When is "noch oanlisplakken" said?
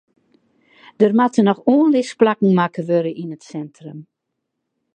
1.45-2.51